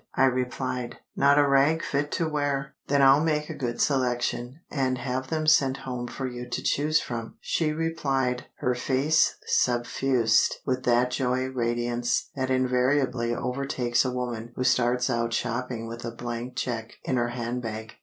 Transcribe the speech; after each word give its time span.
I 0.15 0.23
replied, 0.23 0.97
"Not 1.15 1.37
a 1.37 1.47
rag 1.47 1.83
fit 1.83 2.11
to 2.13 2.27
wear!" 2.27 2.73
"Then 2.87 3.03
I'll 3.03 3.23
make 3.23 3.51
a 3.51 3.55
good 3.55 3.79
selection, 3.79 4.61
and 4.71 4.97
have 4.97 5.27
them 5.27 5.45
sent 5.45 5.77
home 5.77 6.07
for 6.07 6.27
you 6.27 6.49
to 6.49 6.63
choose 6.63 6.99
from," 6.99 7.35
she 7.39 7.71
replied, 7.71 8.47
her 8.61 8.73
face 8.73 9.35
suffused 9.45 10.55
with 10.65 10.85
that 10.85 11.11
joy 11.11 11.49
radiance 11.49 12.31
that 12.35 12.49
invariably 12.49 13.35
overtakes 13.35 14.03
a 14.03 14.09
woman 14.09 14.53
who 14.55 14.63
starts 14.63 15.07
out 15.07 15.33
shopping 15.33 15.87
with 15.87 16.03
a 16.03 16.09
blank 16.09 16.55
cheque 16.55 16.95
in 17.03 17.17
her 17.17 17.29
handbag. 17.29 17.93